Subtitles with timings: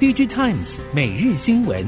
[0.00, 1.84] DigiTimes 每日新闻，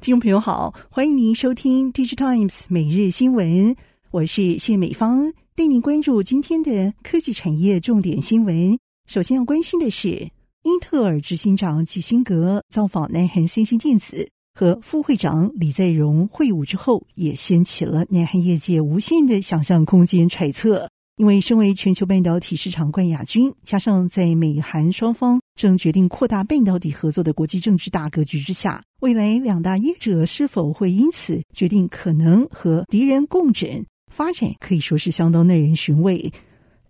[0.00, 3.74] 听众朋友好，欢迎您收听 DigiTimes 每日新闻，
[4.12, 8.78] 我是谢美芳，带您关注今天的科技产业重点新闻。
[9.08, 10.30] 首先要关心的是，
[10.62, 20.88] 英特尔执行长基辛格造访南韩三星电子和副会长李在镕会晤之后，也掀起了南韩业界无限的想象空间揣测。
[21.18, 36.32] 因为身为全球半导体市场冠亚军，加上在美韩双方正决定扩大半导体合作的国际政治大格局之下，未来两大业者是否会因此决定可能和敌人共枕，发展可以说是相当耐人寻味。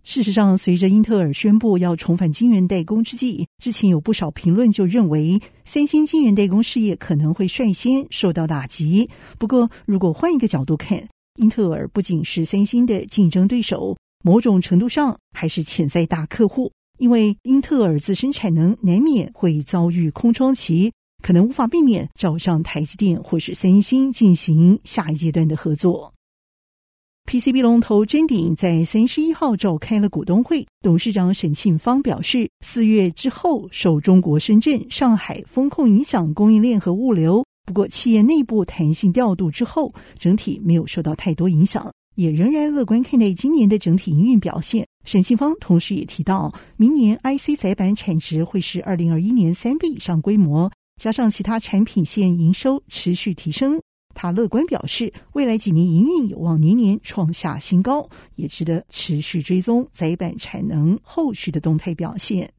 [0.03, 9.09] 事实上，随着英特尔宣布要重返晶圆代工之际，之前有不少评论就认为，三星晶圆代工事业可能会率先受到打击。
[9.39, 11.03] 不过，如果换一个角度看，
[11.39, 13.97] 英特尔不仅是三星的竞争对手。
[14.23, 20.91] 某种程度上还是潜在大客户，因为英特尔自身产能难免会遭遇空窗期，
[21.23, 26.13] 可能无法避免找上台积电或是三星进行下一阶段的合作。
[27.29, 41.89] PCB 龙头臻鼎在三十一号召开了股东会，董事长沈庆芳表示，四月之后受中国深圳、上海风控影响供应链和物流，不过企业内部弹性调度之后，整体没有受到太多影响。
[42.19, 44.85] 也仍然乐观看待今年的整体营运表现。
[45.05, 50.69] 沈庆芳同时也提到，明年 IC 载板产值会是二零二一年三倍以上规模，
[51.01, 53.81] 加上其他产品线营收持续提升，
[54.13, 62.51] 他乐观表示，未来几年营运有望年年创下新高，也值得持续追踪载板产能后续的动态表现。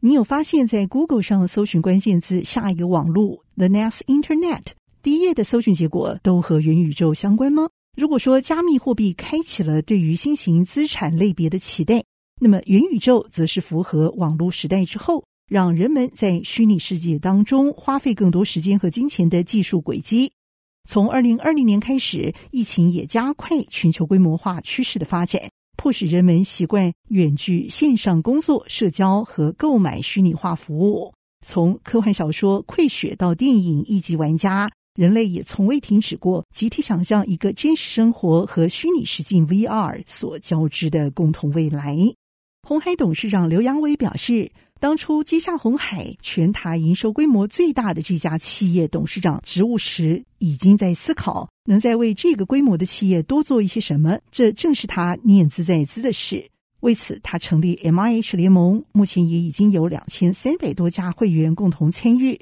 [0.00, 4.66] 你有发现，在 Google 上搜寻关键字“下一个网络 ”（The Next Internet），
[5.02, 7.66] 第一页的搜寻结果都和元宇宙相关吗？
[7.98, 12.04] 如果说加密货币开启了对于新型资产类别的期待，
[12.40, 20.30] 那么元宇宙则是符合网络时代之后，让人们在虚拟世界当中花费更多时间和金钱的技术轨迹。
[20.88, 31.12] 从二零二零年开始，疫情也加快全球规模化趋势的发展，迫使人们习惯远距线上工作、社交和购买虚拟化服务。
[31.44, 34.68] 从科幻小说《溃雪》到电影《一级玩家》。
[34.98, 41.96] 人类也从未停止过集体想象一个真实生活和虚拟实境 VR 所交织的共同未来。
[42.68, 44.50] 鸿海董事长刘扬伟表示，
[44.80, 54.18] 当初接下鸿海全台营收规模最大的这家企业董事长职务时，已经在思考能在为这个规模的企业多做一些什么。
[54.32, 56.44] 这正是他念兹在兹的事。
[56.80, 62.40] 为此，他成立 MIH 联盟，目前也已经有两千三百多家会员共同参与。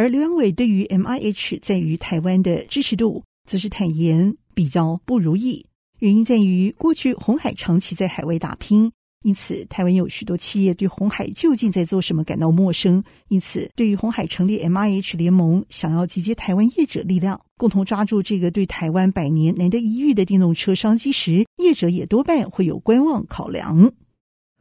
[0.00, 5.62] 而刘扬伟对于 MIH 在于台湾的支持度，则是坦言比较不如意。
[5.98, 8.90] 原因在于过去红海长期在海外打拼，
[9.24, 13.04] 因此台湾有许多企业对红海究竟在做什么感到陌生。
[13.28, 23.92] 因此，对于红海成立 MIH 联盟，想要集结台湾业者力量，共同抓住这个对台湾百年难得一遇的电动车商机时，业者也多半会有观望考量。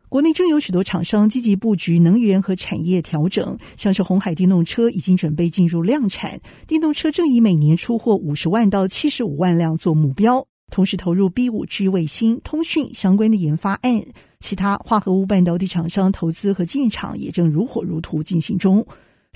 [0.09, 14.01] 国内正有许多厂商积极布局能源和产业调整，像是红海电动车已经准备进入量产，电动车正以每年出货五十万到七十五万辆做目标，同时投入 B 五 G 卫星通讯相关的研发案，
[14.39, 18.83] 其他化合物半导体厂商投资和进场也正如火如荼进行中。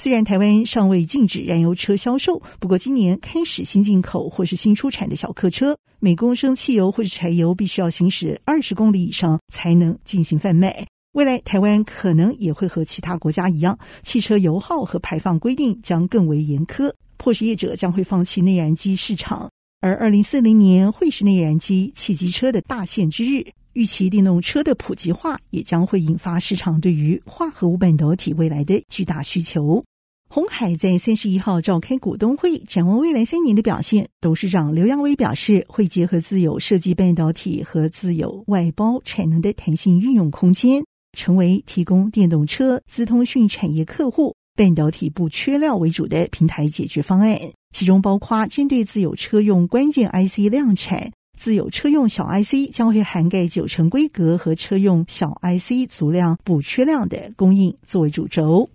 [0.02, 10.86] 虽然台湾尚未禁止燃油车销售，不过今年开始新进口或是新出产的小客车，每公升汽油或是柴油必须要行驶二十公里以上才能进行贩卖。
[11.14, 19.50] 未来台湾可能也会和其他国家一样，汽车油耗和排放规定将更为严苛，迫使业者将会放弃内燃机市场。
[19.80, 29.84] 而二零四零年会是内燃机汽机车的大限之日，预期电动车的普及化也将会引发市场对于化合物半导体未来的巨大需求。
[30.30, 34.08] 鸿海在三十一号召开股东会，展望未来三年的表现。
[34.22, 40.84] 董事长刘扬伟表示，会结合自有设计半导体和自有外包产能的弹性运用空间，
[41.18, 47.40] 成为提供电动车资通讯产业客户半导体不缺料为主的平台解决方案。
[47.76, 51.12] 其中包括针对自有车用关键 IC 量产，
[51.44, 58.70] 自有车用小 IC 将会涵盖九成规格和车用小 IC 足量补缺量的供应作为主轴。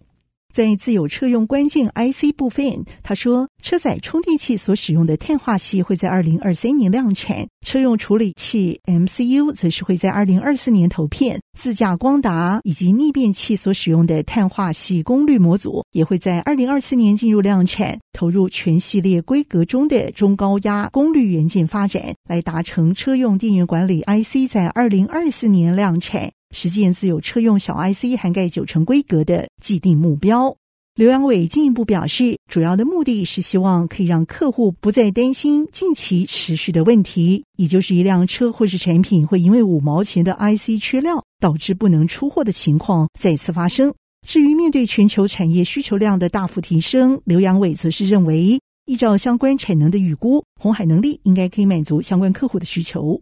[0.55, 26.33] 在自有车用关键 IC 部分，他说，车载充电器所使用的碳化矽会在二零二三年量产，车用处理器 MCU 则是会在二零二四年投片，自驾光达以及逆变器所使用的碳化矽功率模组也会在二零二四年进入量产，投入全系列规格中的中高压功率元件发展，来达成车用电源管理 IC 在二零二四年量产。
[26.55, 30.57] 实现自有车用小 IC 涵盖九成规格的既定目标。
[30.95, 43.95] 刘阳伟进一步表示，主要的目的是希望可以让客户不再担心近期持续的问题，也就是一辆车或是产品会因为五毛钱的 IC 缺料导致不能出货的情况再次发生。
[44.27, 53.21] 至于面对全球产业需求量的大幅提升，刘阳伟则是认为，依照相关产能的预估，红海能力应该可以满足相关客户的需求。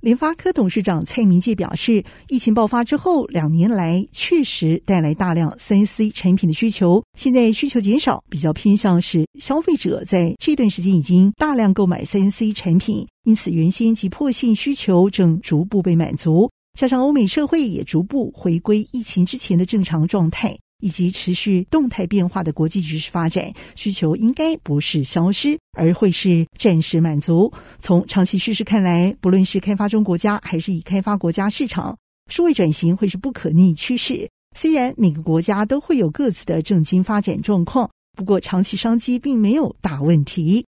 [0.00, 7.04] 联发科董事长蔡明介表示，疫情爆发之后两年来，确实带来大量三 C 产品的需求。
[7.18, 16.50] 现在需求减少，比较偏向是消费者在这段时间已经大量购买三 C 产品，因此原先急迫性需求正逐步被满足。
[16.78, 20.56] 加上欧美社会也逐步回归疫情之前的正常状态。
[20.80, 27.52] 以及持续动态变化的国际局势发展，需求应该不是消失，而会是暂时满足。
[27.78, 31.96] 从长期趋势看来，不论是开发中国家还是已开发国家市场，
[32.30, 34.28] 数位转型会是不可逆趋势。
[34.56, 40.64] 虽然每个国家都会有各自的政经发展状况，不过长期商机并没有大问题。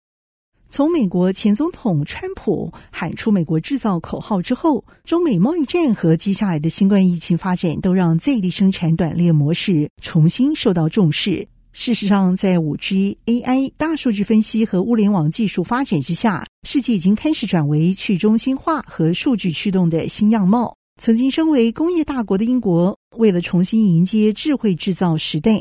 [0.71, 11.45] 从美国前总统川普喊出“美国制造”口号之后，中美贸易战和接下来的新冠疫情发展，都让在地生产短链模式重新受到重视。
[11.73, 20.77] 事实上，在五 G、AI、大数据分析和物联网技术发展之下，世界已经开始转为去中心化和数据驱动的新样貌。
[21.01, 25.51] 曾经身为工业大国的英国，为了重新迎接智慧制造时代。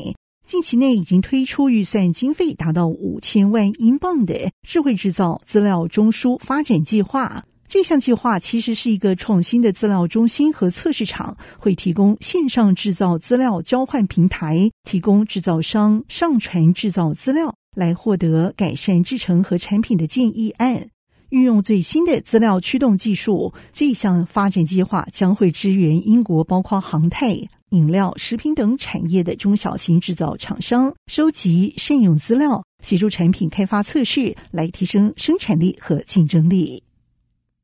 [0.51, 7.45] 近期内已经推出预算经费达到五千万英镑的智慧制造资料中枢发展计划。
[7.69, 20.89] 这项计划其实是一个创新的资料中心和测试场，会提供线上制造资料交换平台，提供制造商上传制造资料来获得改善制程和产品的建议案。
[21.29, 27.37] 运用最新的资料驱动技术，这项发展计划将会支援英国包括航太。
[27.71, 36.83] 饮料、食品等产业的中小型制造厂商收集、善用资料，协助产品开发测试，来提升生产力和竞争力。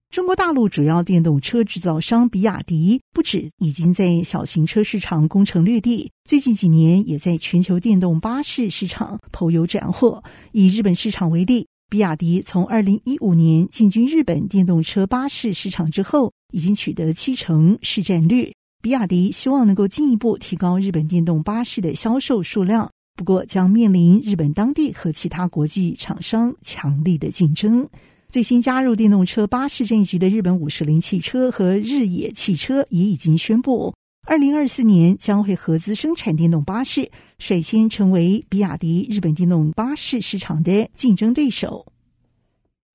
[0.09, 10.23] 中国大陆主要电动车制造商比亚迪，不止已经在小型车市场攻城略地，最近几年也在全球电动巴士市场颇有斩获。
[10.53, 18.53] 以日本市场为例，比亚迪从二零一五年进军日本电动车巴士市场之后，已经取得七成市占率。
[18.81, 27.87] 比亚迪希望能够进一步提高日本电动巴士的销售数量，不过将面临日本当地和其他国际厂商强力的竞争。
[28.29, 33.93] 最新加入电动车巴士这一局的日本五十铃汽车和日野汽车也已经宣布，
[34.27, 37.09] 二零二四年将会合资生产电动巴士，
[37.39, 41.85] 率先成为比亚迪日本电动巴士市场的竞争对手。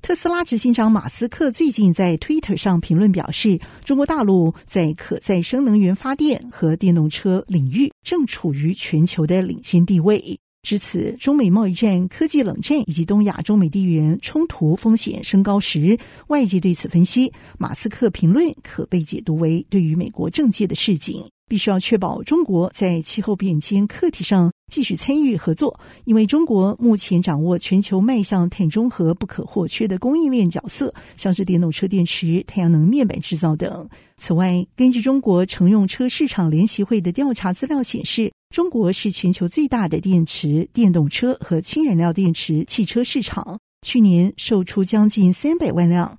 [0.02, 10.36] 特斯拉执行长马斯克最近在 Twitter 上评论表示，中国大陆在可再生能源发电和电动车领域正处于全球的领先地位。
[10.64, 15.96] 至此，中美贸易战、科技冷战以及东亚中美地缘冲突风险升高时，
[16.26, 21.24] 外界对此分析，马斯克评论可被解读为对于美国政界的示警。
[21.48, 33.86] 必须要确保中国在气候变迁课题上继续参与合作，因为中国目前掌握全球迈向碳中和不可或缺的供应链角色，像是电动车电池、太阳能面板制造等。
[34.16, 46.16] 此外，根据中国乘用车市场联席会的调查资料显示，中国是全球最大的电池、电动车和氢燃料电池汽车市场，去年售出将近三百万辆。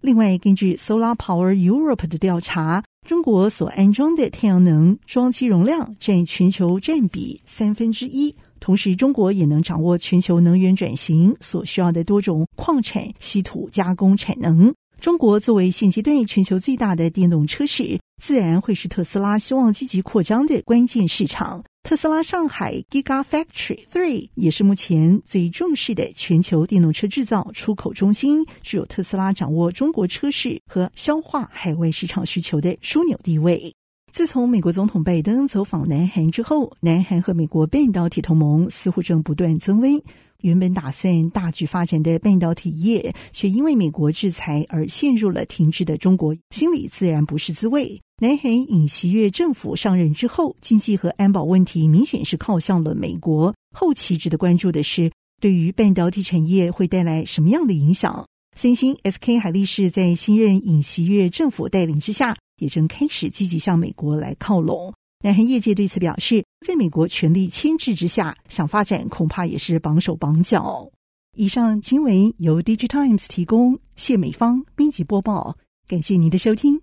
[0.00, 8.32] 另外，根据 Solar Power Europe 的调查，中国所安装的太阳能装机容量占全球占比三分之一。
[8.60, 14.72] 同时，中国也能掌握全球能源转型所需要的多种矿产、稀土加工产能。
[15.00, 21.64] 中国作为现阶段全球最大的电动车市，自然会是特斯拉希望积极扩张的关键市场。
[21.82, 33.74] 特斯拉上海 Gigafactory Three 也是目前最重视的全球电动车制造出口中心，具有特斯拉掌握中国车市和消化海外市场需求的枢纽地位。
[34.12, 40.00] 自从美国总统拜登走访南韩之后，南韩和美国半导体同盟似乎正不断增温。
[40.42, 48.00] 原本打算大举发展的半导体业，却因为美国制裁而陷入了停滞的中国，心里自然不是滋味。
[48.22, 53.54] 南韩尹锡悦政府上任之后，经济和安保问题明显是靠向了美国。
[53.74, 58.26] 后期值得关注的是，对于半导体产业会带来什么样的影响？
[58.56, 64.92] 三星、SK 海力士在新任尹锡悦政府带领之下，也正开始积极向美国来靠拢。
[65.22, 70.90] 南韩业界对此表示，在美国权力牵制之下，想发展恐怕也是绑手绑脚。
[71.36, 76.78] 以上新闻由 DigiTimes 提供，谢美方编辑播报，感谢您的收听。